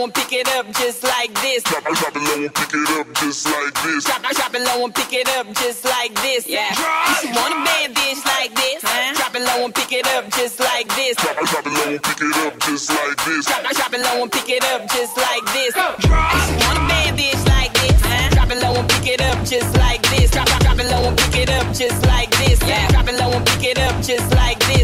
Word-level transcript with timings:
low 0.00 0.04
and 0.04 0.14
pick 0.14 0.32
it 0.32 0.48
up 0.56 0.66
just 0.72 1.02
like 1.02 1.32
this. 1.42 1.62
Drop, 1.64 1.84
drop 1.84 2.16
it 2.16 2.22
low 2.24 2.44
and 2.44 2.54
pick 2.54 2.72
it 2.72 2.90
up 2.98 3.06
just 3.20 3.44
like 3.46 3.74
this. 3.84 4.04
Drop, 4.04 4.22
drop 4.22 4.54
it 4.54 4.62
low 4.64 4.84
and 4.84 4.94
pick 4.94 5.12
it 5.12 5.28
up 5.36 5.46
just 5.60 5.84
like 5.84 6.14
this. 6.22 6.48
Yeah. 6.48 6.72
If 6.72 7.24
you 7.24 7.30
want 7.36 7.52
a 7.52 7.60
bad 7.64 7.94
bitch 7.94 8.24
like 8.24 8.54
this, 8.54 8.80
Huh? 8.82 9.12
drop 9.14 9.34
it 9.36 9.42
low 9.44 9.64
and 9.64 9.74
pick 9.74 9.92
it 9.92 10.06
up 10.16 10.24
just 10.32 10.58
like 10.60 10.88
this. 10.96 11.16
Drop, 11.16 11.36
drop 11.36 11.66
it 11.66 11.72
low 11.72 11.92
and 11.92 12.02
pick 12.02 12.20
it 12.20 12.36
up 12.46 12.54
just 12.60 12.88
like 12.90 13.24
this. 13.24 13.44
Drop, 13.46 13.62
drop 13.76 13.92
it 13.92 14.00
low 14.00 14.22
and 14.22 14.32
pick 14.32 14.48
it 14.48 14.64
up 14.72 14.82
just 14.88 15.16
like 15.16 15.44
this. 15.52 15.72
If 15.76 16.00
you 16.48 16.56
want 16.64 16.78
a 16.80 16.84
bad 16.88 17.12
bitch 17.20 17.42
like 17.48 17.72
this, 17.74 18.00
Huh? 18.00 18.30
drop 18.32 18.50
it 18.50 18.58
low 18.62 18.74
and 18.80 18.88
pick 18.88 19.06
it 19.06 19.20
up 19.20 19.38
just 19.44 19.76
like 19.76 20.02
this. 20.08 20.30
Drop, 20.30 20.46
drop, 20.48 20.60
drop 20.64 20.78
it 20.80 20.88
low 20.88 21.04
and 21.08 21.18
pick 21.18 21.36
it 21.44 21.50
up 21.50 21.66
just 21.76 22.00
like 22.06 22.30
this. 22.40 22.58
Yeah. 22.64 22.88
Drop 22.88 23.08
it 23.08 23.16
low 23.20 23.32
and 23.36 23.44
pick 23.46 23.64
it 23.64 23.78
up 23.78 23.96
just 24.02 24.28
like 24.34 24.58
this. 24.72 24.79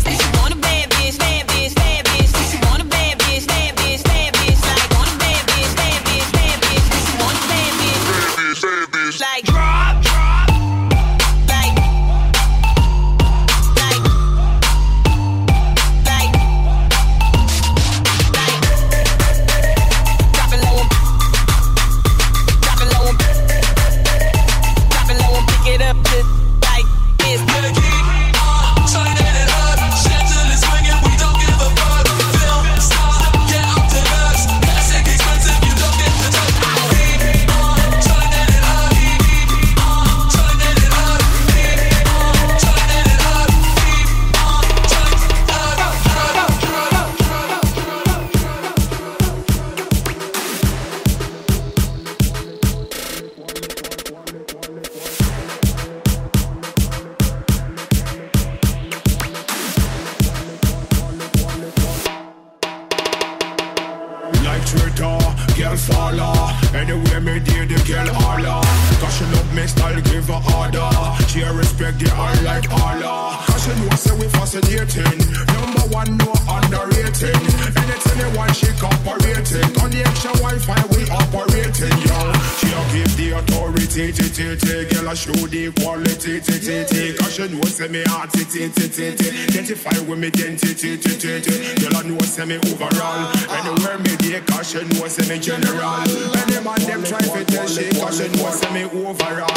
Show 85.17 85.33
the 85.49 85.73
quality, 85.81 86.41
t 86.41 86.53
t 86.61 86.85
t 86.85 87.17
Cause 87.17 87.33
she 87.35 87.49
know 87.49 87.65
say 87.65 87.89
me 87.89 88.05
heart, 88.05 88.31
t 88.31 88.45
t 88.45 88.69
t 88.69 88.89
t 88.89 89.17
t 89.17 89.23
Identify 89.49 89.97
with 90.05 90.19
me 90.19 90.29
identity, 90.29 90.97
t 90.97 91.17
t 91.17 91.41
t 91.41 91.53
Girl, 91.81 91.97
I 91.97 92.03
know 92.05 92.21
say 92.21 92.45
me 92.45 92.57
overall 92.61 93.33
Anywhere 93.49 93.99
me 94.05 94.13
dey, 94.21 94.41
cause 94.45 94.71
she 94.71 94.85
know 94.85 95.09
say 95.09 95.25
me 95.25 95.41
general 95.41 96.05
Any 96.37 96.61
man 96.61 96.77
them 96.85 97.03
try 97.03 97.19
to 97.25 97.45
tell 97.49 97.67
she, 97.67 97.89
cause 97.97 98.21
she 98.21 98.29
know 98.37 98.51
say 98.53 98.71
me 98.77 98.85
overall 98.85 99.49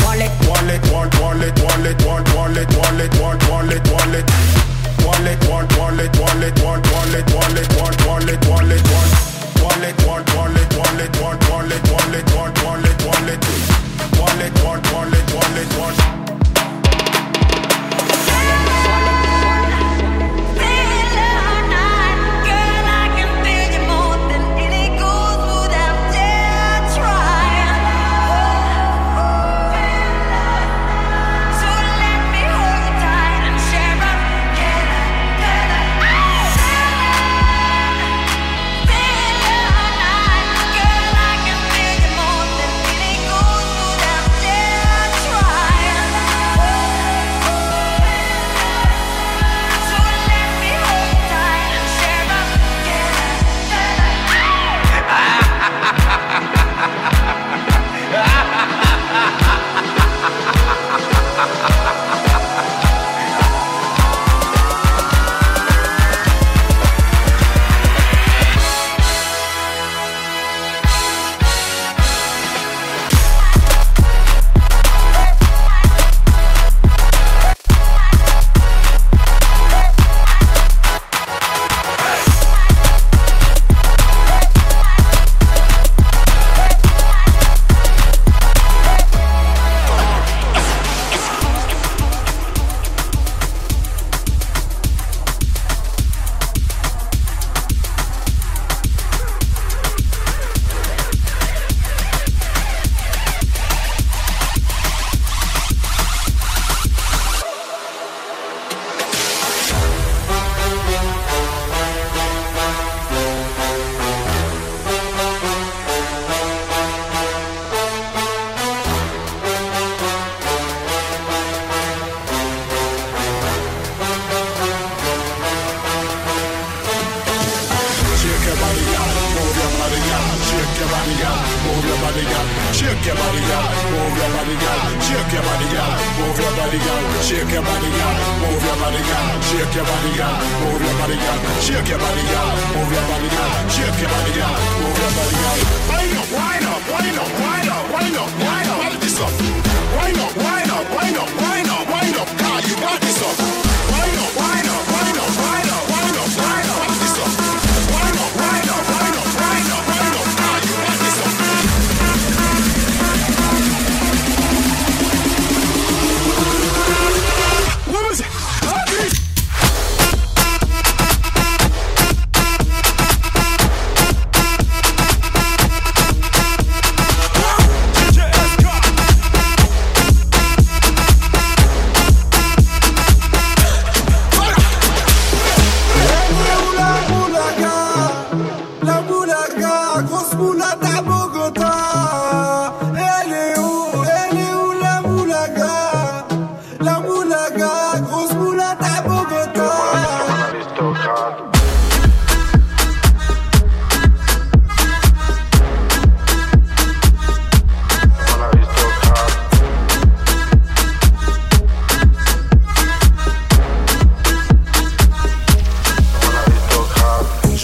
Wallet, 0.00 0.32
wallet, 0.48 0.80
wallet, 0.88 1.12
wallet, 1.20 1.54
wallet, 1.60 1.98
wallet, 2.04 2.30
wallet, 2.32 2.70
wallet, 2.80 3.12
wallet, 3.20 3.44
wallet, 3.50 3.84
wallet. 3.92 4.24
Wallet, 5.04 5.40
wallet, 5.48 5.76
wallet, 5.76 6.16
wallet, 6.16 6.56
wallet, 6.64 6.94
wallet, 6.94 7.28
wallet, 7.34 7.68
wallet, 7.76 8.00
wallet, 8.06 8.40
wallet, 8.48 8.82
wallet. 8.88 9.14
Wallet, 9.60 9.96
wallet, 10.06 10.28
wallet, 10.36 10.70
wallet, 10.78 11.12
wallet, 11.20 11.50
wallet, 11.50 11.84
wallet, 11.90 12.64
wallet, 12.64 13.04
wallet. 13.04 13.83
Wallet, 14.18 14.64
wallet, 14.64 14.92
wallet, 14.92 15.34
wallet, 15.34 15.78
wallet. 15.78 16.23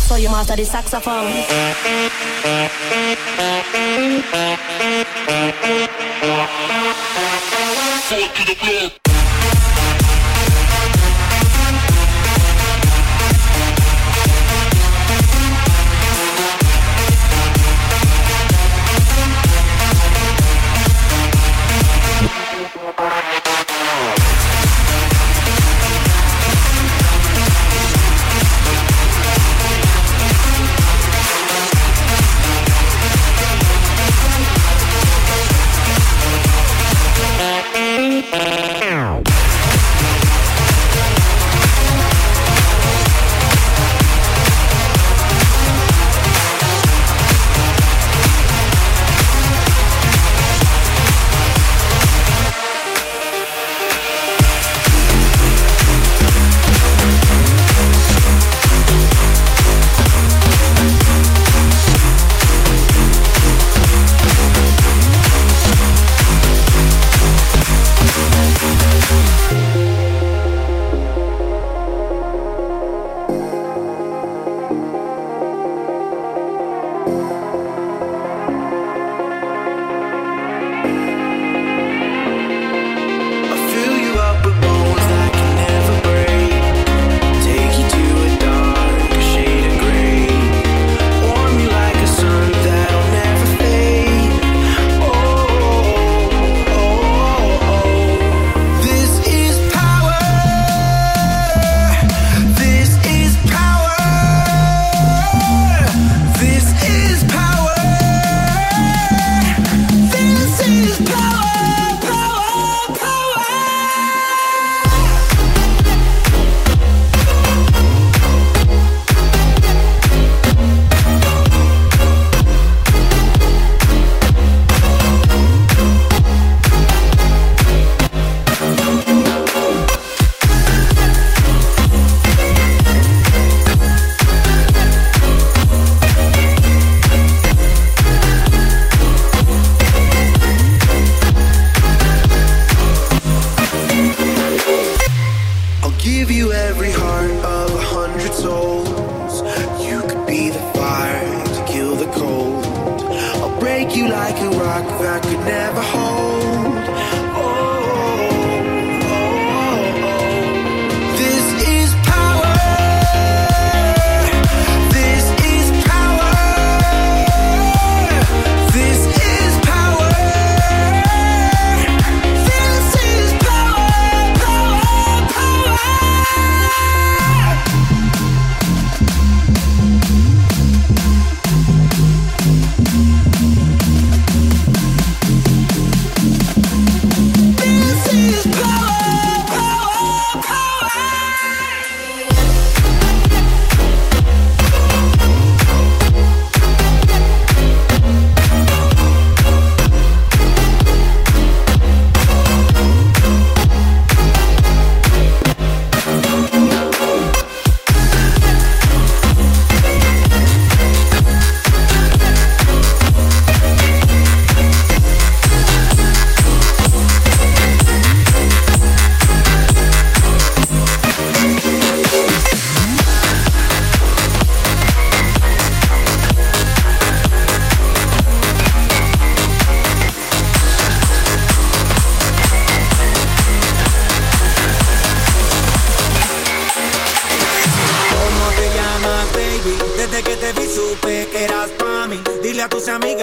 enough, 0.00 0.08
so 0.08 0.16
you 0.16 0.28
master 0.28 0.56
the 0.56 0.64
saxophone. 0.64 1.32
Take 8.08 8.34
to 8.34 8.44
the 8.46 8.54
floor. 8.54 8.99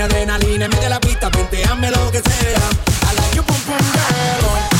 tiene 0.00 0.14
adrenalina, 0.14 0.68
mete 0.68 0.88
la 0.88 1.00
pista, 1.00 1.30
ponteame 1.30 1.90
lo 1.90 2.10
que 2.10 2.20
sea. 2.20 2.70
I 3.10 3.16
like 3.16 3.36
you. 3.36 4.79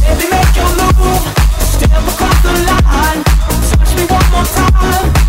Baby, 0.00 0.26
make 0.30 0.54
your 0.56 0.70
move. 0.76 1.24
Step 1.58 1.90
across 1.90 2.42
the 2.42 2.52
line. 2.66 3.22
Touch 3.70 3.92
me 3.96 4.04
one 4.06 4.30
more 4.30 4.44
time. 4.44 5.19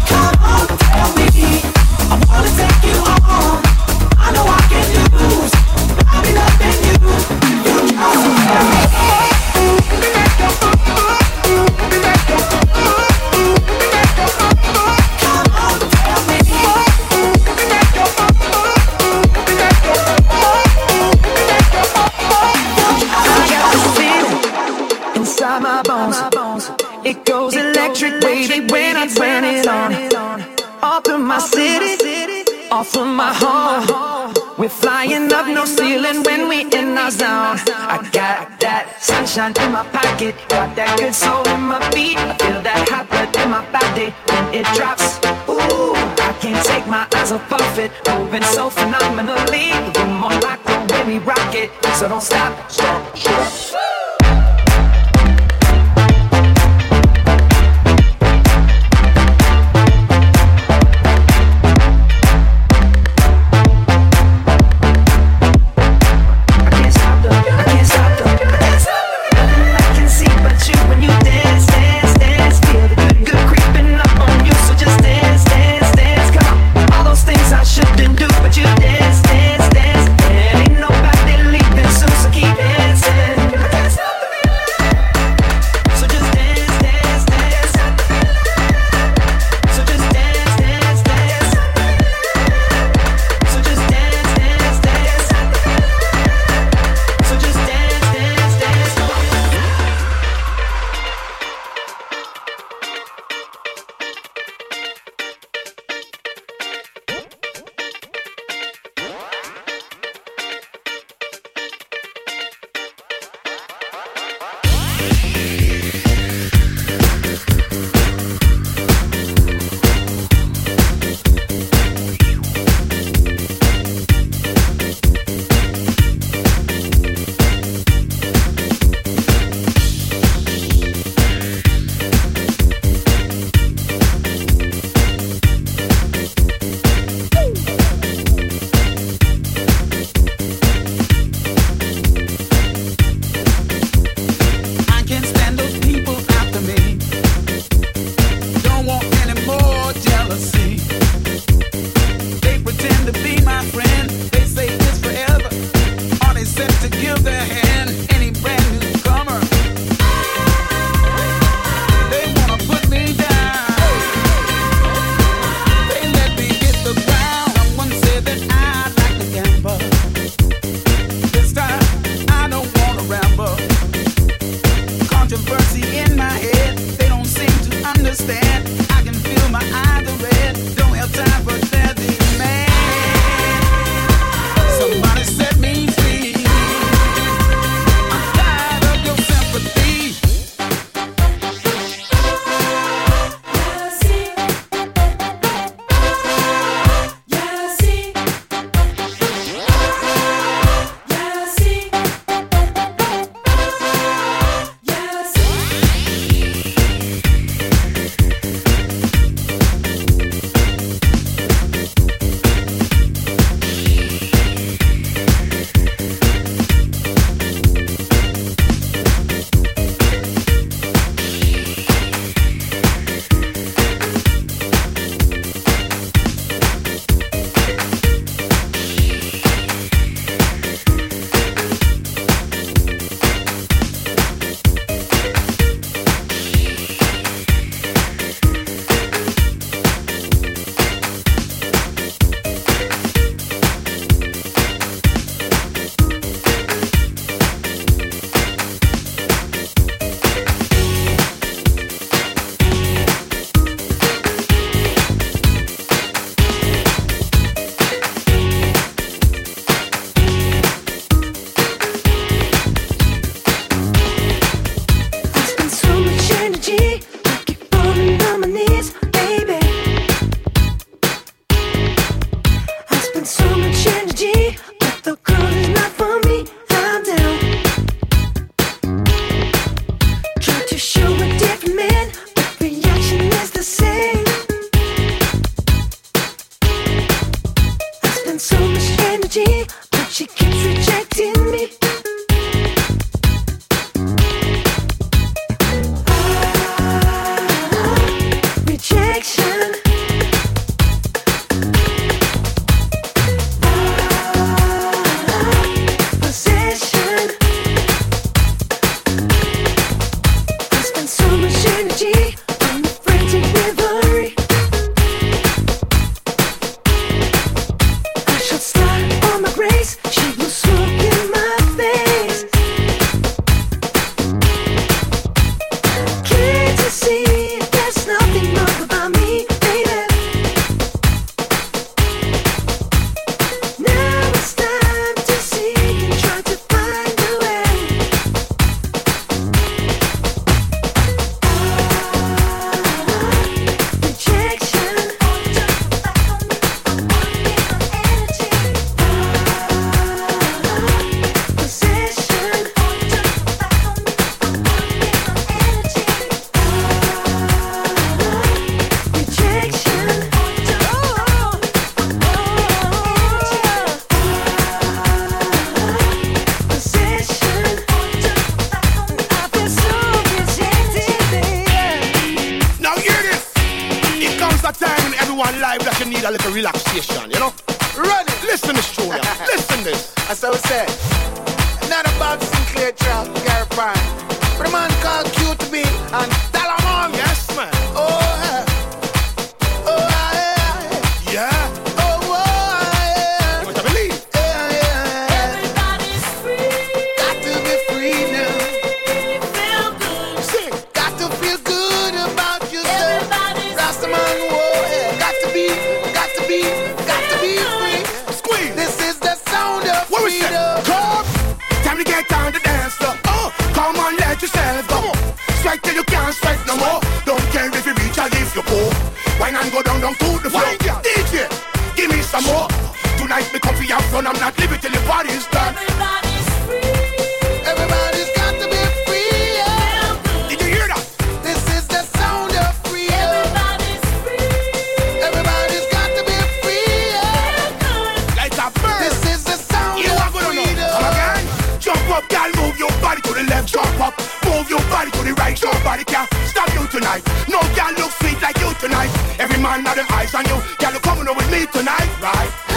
up. 444.12 444.46
Move 444.46 444.70
your 444.70 444.84
body 444.90 445.12
to 445.12 445.24
the 445.24 445.34
right, 445.34 445.58
nobody 445.64 446.04
can 446.04 446.28
stop 446.46 446.70
you 446.74 446.88
tonight. 446.88 447.24
No 447.48 447.60
girl 447.76 447.94
look 447.98 448.12
sweet 448.20 448.42
like 448.42 448.60
you 448.60 448.74
tonight. 448.80 449.12
Every 449.40 449.62
man 449.62 449.84
got 449.84 449.96
the 449.96 450.06
eyes 450.14 450.34
on 450.36 450.46
you, 450.46 450.58
girl, 450.80 450.94
you 450.94 451.00
coming 451.00 451.28
up 451.28 451.38
with 451.38 451.50
me 451.52 451.66
tonight, 451.68 452.10
right? 452.22 452.71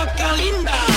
boca 0.00 0.32
linda. 0.32 0.89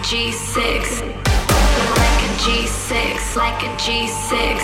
G6, 0.00 1.00
like 1.96 2.22
a 2.22 2.30
G6. 2.38 3.36
Like 3.36 3.62
a 3.62 3.66
G6, 3.66 3.66
like 3.66 3.66
a 3.66 3.70
G6. 3.76 4.60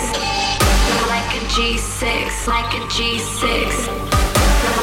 Like 1.08 1.32
a 1.34 1.42
G6, 1.54 2.46
like 2.46 2.74
a 2.74 2.80
G6. 2.88 3.38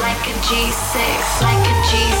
Like 0.02 0.26
a 0.26 0.34
G6, 0.46 1.42
like 1.42 1.66
a 1.66 1.74
G6. 1.88 2.16